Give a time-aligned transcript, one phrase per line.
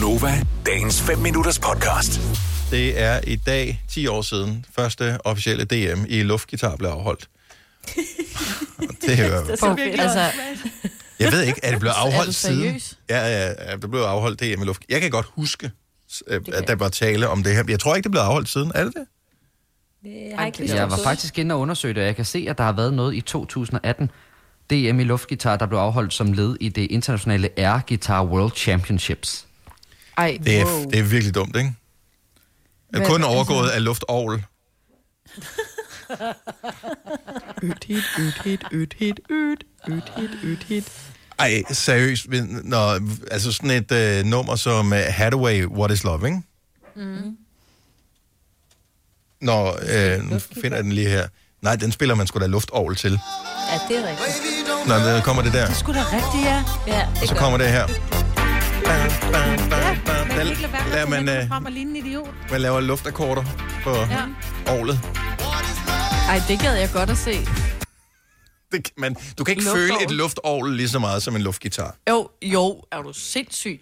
[0.00, 2.20] Gunova, dagens 5 minutters podcast.
[2.70, 7.28] Det er i dag 10 år siden, første officielle DM i luftgitar blev afholdt.
[9.06, 10.20] Det er jo, For, altså,
[11.20, 12.80] jeg ved ikke, er det blevet Er du afholdt siden?
[13.10, 14.82] Ja, ja, ja, det blev afholdt DM i luft.
[14.88, 15.70] Jeg kan godt huske,
[16.28, 17.64] at der var tale om det her.
[17.68, 18.72] Jeg tror ikke, det blev afholdt siden.
[18.74, 19.06] Er det det?
[20.04, 22.58] Jeg, har ikke Jeg var faktisk inde og undersøge det, og jeg kan se, at
[22.58, 24.10] der har været noget i 2018.
[24.70, 29.46] DM i luftgitar, der blev afholdt som led i det internationale Air Guitar World Championships.
[30.16, 30.84] Ej, Det er, wow.
[30.90, 31.74] det er virkelig dumt, ikke?
[32.92, 34.44] Er Hvad- kun altså- overgået af luftovl.
[37.62, 40.92] Øt hit, øt hit, øt hit, øt, øt hit, øt hit.
[41.38, 42.28] Ej, seriøst.
[42.28, 43.00] men Når,
[43.30, 46.42] altså sådan et øh, nummer som uh, Hathaway, What is Love, ikke?
[46.96, 47.36] Mm.
[49.40, 51.28] Når, øh, nu finder jeg den lige her.
[51.62, 53.10] Nej, den spiller man sgu da luftovl til.
[53.72, 54.88] Ja, det er rigtigt.
[54.88, 55.72] Når der kommer det der.
[55.72, 56.64] Sgu da rigtigt, ja.
[56.86, 57.86] Ja, det Og så kommer det her.
[58.86, 60.26] Bam, bam, bam, bam.
[60.28, 62.28] Men Der, ikke lade være med der at man, øh, frem og ligne en idiot.
[62.50, 63.44] man laver luftakkorder
[63.84, 64.22] på Ja.
[64.72, 65.00] ovlet.
[66.28, 67.32] Ej, det gad jeg godt at se.
[68.72, 69.78] Det, kan man, du kan ikke Luftovl.
[69.88, 71.96] føle et luftovl lige så meget som en luftgitar.
[72.10, 73.80] Jo, jo, er du sindssyg?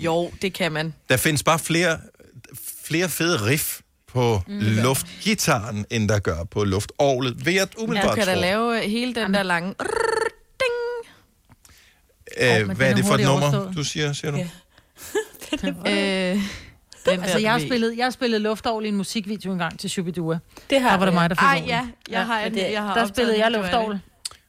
[0.00, 0.94] Jo, det kan man.
[1.08, 1.98] Der findes bare flere,
[2.84, 3.80] flere fede riff
[4.12, 4.58] på mm.
[4.60, 7.46] luftgitaren, end der gør på luftovlet.
[7.46, 9.68] Ved at Du umiddelbart kan da lave øh, hele den der lange...
[9.68, 9.90] Ding!
[12.38, 13.76] Øh, hvad er er det for et nummer, overstået.
[13.76, 14.36] du siger, siger du?
[14.36, 14.48] Ja.
[15.64, 16.38] Øh,
[17.06, 20.38] den Altså, jeg har spillet, jeg har spillet luftovl i en musikvideo engang til Shubidua.
[20.70, 21.20] Det har Der var det jeg.
[21.20, 23.92] mig, der fik Ej, ja, jeg har, en, det- jeg har Der spillede jeg luftovl.
[23.92, 24.00] det.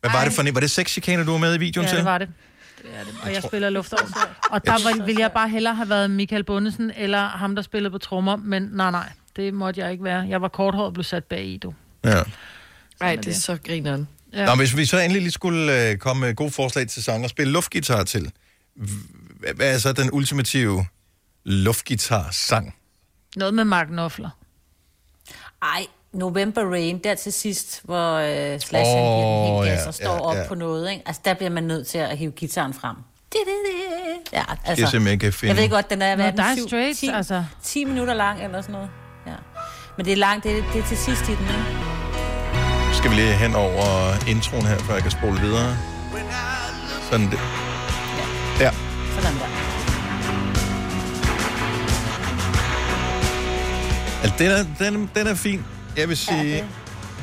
[0.00, 0.54] Hvad var det for en?
[0.54, 1.96] Var det sexchikaner, du var med i videoen Ja, til?
[1.98, 2.28] det var det.
[3.22, 4.08] Og jeg spiller luftovl.
[4.50, 7.90] Og der var, ville jeg bare hellere have været Michael Bundesen, eller ham, der spillede
[7.90, 8.36] på trommer.
[8.36, 10.26] Men nej, nej, det måtte jeg ikke være.
[10.28, 11.74] Jeg var korthåret og blev sat bag i, du.
[12.04, 12.22] Ja.
[13.00, 14.08] Ej, det er så grineren.
[14.34, 14.46] Ja.
[14.46, 17.30] Nå, hvis vi så endelig lige skulle øh, komme med gode forslag til sang og
[17.30, 18.32] spille luftgitar til,
[19.54, 20.86] hvad er så den ultimative
[21.44, 22.74] luftgitar-sang?
[23.36, 24.30] Noget med Mark Knopfler.
[25.62, 29.94] Ej, November Rain, der til sidst, hvor øh, Slash oh, den helt gas ja, og
[29.94, 30.48] står ja, op ja.
[30.48, 30.90] på noget.
[30.90, 31.02] Ikke?
[31.06, 32.96] Altså, der bliver man nødt til at hive gitaren frem.
[34.32, 35.54] Ja, Jeg altså, simpelthen ikke kan finde.
[35.54, 37.44] jeg ved godt, den er, hvad er Nå, den, Straits, 10, altså.
[37.62, 38.90] 10 minutter lang eller sådan noget.
[39.26, 39.34] Ja.
[39.96, 41.93] Men det er langt, det er, det er til sidst i den, ikke?
[43.04, 45.76] Skal vi lige hen over introen her, før jeg kan spole videre?
[47.10, 47.38] Sådan det.
[48.60, 48.70] Ja.
[49.14, 49.46] Sådan der.
[54.22, 55.64] Altså, den er, den, den er fin.
[55.96, 56.64] Jeg vil sige, Ja, er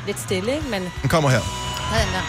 [0.06, 1.40] lidt stille, men den kommer her.
[1.40, 2.22] sådan der.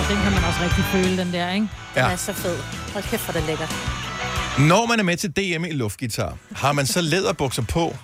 [0.00, 1.68] Og den kan man også rigtig føle, den der, ikke?
[1.96, 2.02] Ja.
[2.02, 2.56] Den er så fed.
[2.92, 3.74] Hold kæft, for det er lækkert.
[4.58, 7.96] Når man er med til DM i luftgitar, har man så læderbukser på?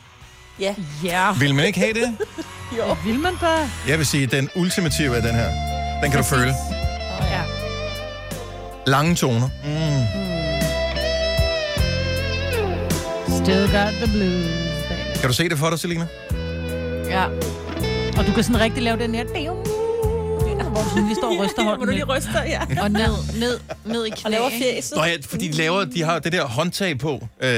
[0.61, 2.17] Ja, Ja, Vil man ikke have det?
[2.71, 3.69] det vil man bare.
[3.89, 5.49] Jeg vil sige, den ultimative er den her.
[6.03, 6.55] Den kan du føle.
[7.21, 7.41] Ja.
[8.87, 9.49] Lange toner.
[9.65, 10.05] Mm.
[13.45, 14.47] Still got the blues,
[14.89, 15.19] baby.
[15.21, 16.07] Kan du se det for dig, Selina?
[17.09, 17.25] Ja.
[18.19, 19.25] Og du kan sådan rigtig lave den her...
[20.71, 21.95] Hvor du sådan lige står og ryster hånden.
[21.95, 22.09] lidt.
[22.09, 22.61] ryster, ja.
[22.83, 24.21] Og ned, ned, ned i knæ.
[24.25, 24.65] Og laver ikke?
[24.65, 24.97] fjeset.
[24.97, 27.51] Nå ja, fordi de, laver, de har det der håndtag på, øh,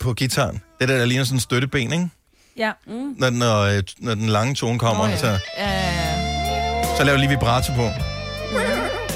[0.00, 0.60] på gitaren.
[0.80, 2.08] Det der, der ligner sådan en støtteben, ikke?
[2.56, 2.72] Ja.
[3.18, 5.14] Når, den- når, øh, når den lange tone kommer, oh, ja.
[5.14, 5.20] ja.
[5.20, 5.26] så,
[5.58, 5.90] Ja, ja,
[6.80, 6.96] ja.
[6.96, 7.82] så laver lige vibrato på.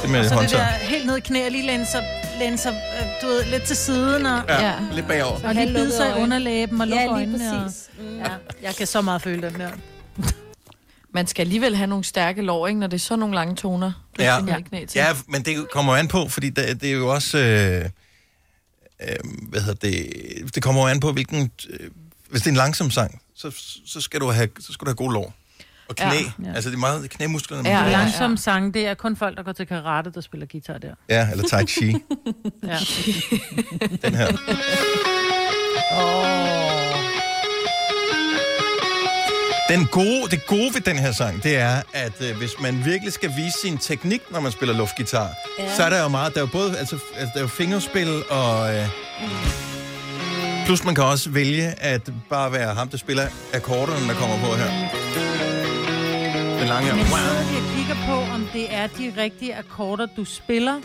[0.02, 0.58] Det med Så det håndtag.
[0.58, 2.04] der helt ned i knæ og lige læne sig,
[2.38, 4.72] læne sig øh, du ved, lidt til siden og, Ja, Ja.
[4.92, 5.38] lidt bagover.
[5.48, 7.56] og lige bide sig i underlæben og lukke Ja, lige øjnene.
[7.56, 7.88] Og, præcis.
[8.00, 8.18] Mm.
[8.18, 8.24] ja,
[8.62, 9.68] jeg kan så meget føle den der.
[11.14, 13.92] Man skal alligevel have nogle stærke lår, ikke, når det er så nogle lange toner.
[14.18, 14.38] Du Ja.
[14.38, 14.98] finder i knæ til.
[14.98, 17.38] Ja, men det kommer an på, fordi det, det er jo også...
[17.38, 17.84] Øh,
[19.08, 19.16] øh,
[19.48, 20.54] hvad hedder det?
[20.54, 21.50] Det kommer jo an på, hvilken...
[21.70, 21.90] Øh,
[22.30, 23.50] hvis det er en langsom sang, så,
[23.86, 25.34] så, skal, du have, så skal du have gode lår.
[25.88, 26.04] Og knæ.
[26.04, 26.20] Ja.
[26.44, 26.54] Ja.
[26.54, 27.68] Altså, det er meget knæmusklerne.
[27.68, 27.90] Ja, ja.
[27.90, 30.94] Langsom sang, det er kun folk, der går til karate, der spiller guitar der.
[31.08, 31.94] ja, eller tai chi.
[32.62, 32.78] Ja.
[34.02, 34.26] den her.
[39.70, 43.12] Den gode, det gode ved den her sang, det er, at øh, hvis man virkelig
[43.12, 45.76] skal vise sin teknik, når man spiller luftgitar, ja.
[45.76, 48.22] Så er der jo meget, der er jo både, altså, altså der er jo fingerspil
[48.30, 48.74] og...
[48.74, 48.86] Øh,
[50.66, 54.54] plus man kan også vælge at bare være ham, der spiller akkorderne, der kommer på
[54.56, 54.70] her.
[56.58, 56.92] Den lange.
[56.94, 60.80] Men sidder vi og kigger på, om det er de rigtige akkorder, du spiller,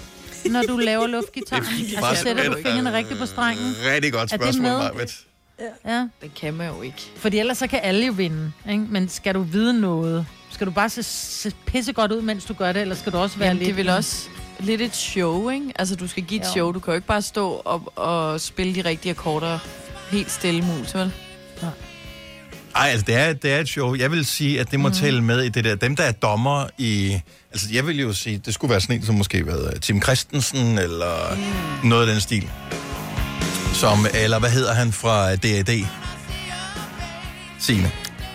[0.45, 1.59] når du laver luftgitar.
[1.59, 3.75] Det er bare Altså, sætter du fingrene rigtigt på strengen?
[3.93, 4.63] Rigtig godt spørgsmål?
[4.63, 5.25] Marvitt.
[5.85, 7.11] Ja, Det kan man jo ikke.
[7.15, 8.51] fordi ellers så kan alle jo vinde.
[8.71, 8.85] Ikke?
[8.89, 10.25] Men skal du vide noget?
[10.51, 13.17] Skal du bare se, se pisse godt ud, mens du gør det, eller skal du
[13.17, 13.67] også være Jamen, lidt...
[13.67, 14.27] det vel også
[14.59, 15.65] lidt et show, ikke?
[15.75, 16.51] Altså, du skal give et Jo.
[16.51, 16.71] show.
[16.71, 19.59] Du kan jo ikke bare stå og, og spille de rigtige akkorder
[20.11, 21.11] helt stille mus, vel?
[22.75, 23.95] Ej, altså, det er, det er et show.
[23.95, 24.93] Jeg vil sige, at det må mm.
[24.93, 25.75] tælle med i det der.
[25.75, 27.19] Dem, der er dommer i...
[27.51, 30.77] Altså, jeg vil jo sige, det skulle være sådan en, som måske været Tim Christensen,
[30.77, 31.35] eller
[31.83, 31.89] mm.
[31.89, 32.49] noget af den stil.
[33.79, 35.85] Som, eller hvad hedder han fra D.A.D.?
[37.59, 37.91] Signe.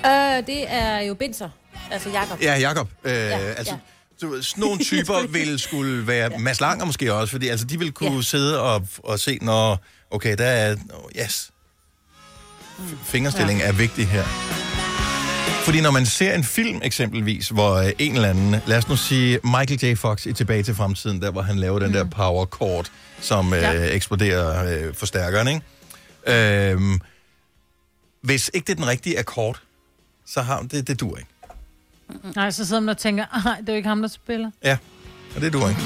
[0.07, 1.49] Øh, det er jo Binser.
[1.91, 2.43] Altså Jakob.
[2.43, 2.89] Ja, Jakob.
[3.05, 3.75] Øh, Ja, altså,
[4.21, 4.27] ja.
[4.43, 6.39] sådan nogle typer vil skulle være...
[6.39, 8.23] Mads Langer måske også, fordi altså, de vil kunne Ja.
[8.23, 9.79] sidde og, og se, når...
[10.11, 10.77] Okay, der er...
[10.95, 11.51] Oh, yes.
[12.79, 14.25] F- Fingerstilling er vigtig her.
[15.65, 18.97] Fordi når man ser en film eksempelvis, hvor øh, en eller anden, lad os nu
[18.97, 19.97] sige Michael J.
[19.97, 22.91] Fox i Tilbage til Fremtiden, der hvor han laver den der power chord,
[23.21, 23.73] som øh, Ja.
[23.95, 26.71] eksploderer øh, forstærkeren, ikke?
[26.73, 27.01] Øhm,
[28.23, 29.61] hvis ikke det er den rigtige akkord,
[30.27, 31.31] så har det, det dur ikke.
[32.37, 34.51] Nej, så sidder man og tænker, nej, det er jo ikke ham, der spiller.
[34.65, 34.77] Ja,
[35.37, 35.81] og det dur ikke.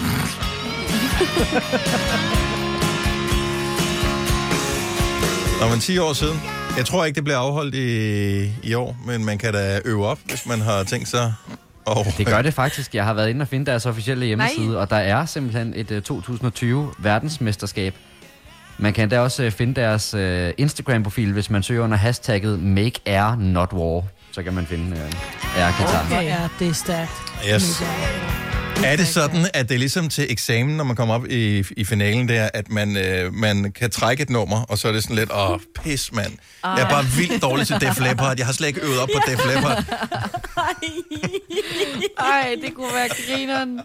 [5.61, 6.41] Når man 10 år siden.
[6.76, 10.19] Jeg tror ikke, det bliver afholdt i, i år, men man kan da øve op,
[10.25, 11.35] hvis man har tænkt sig.
[11.85, 12.94] Og, Det gør det faktisk.
[12.94, 14.76] Jeg har været inde og finde deres officielle hjemmeside, Nej.
[14.76, 17.94] og der er simpelthen et uh, 2020 verdensmesterskab.
[18.79, 23.00] Man kan da også uh, finde deres uh, Instagram-profil, hvis man søger under hashtagget Make
[23.06, 24.03] Air Not War.
[24.32, 26.05] Så kan man finde uh, air-gitar.
[26.09, 27.12] Hvor er det stærkt.
[27.55, 27.82] Yes.
[28.82, 31.85] Er det sådan, at det er ligesom til eksamen, når man kommer op i, i
[31.85, 35.17] finalen der, at man, øh, man kan trække et nummer, og så er det sådan
[35.17, 36.32] lidt, åh, pis, mand.
[36.65, 38.35] Jeg er bare vildt dårlig til Def Leppard.
[38.38, 39.85] Jeg har slet ikke øvet op på Def Leppard.
[42.19, 43.81] Ej, det kunne være grineren.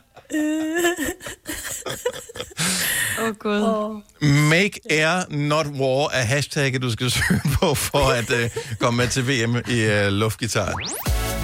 [3.20, 4.02] Åh, oh, Gud.
[4.50, 8.50] Make Air Not War er hashtagget, du skal søge på, for at øh,
[8.80, 10.74] komme med til VM i øh, luftgitar.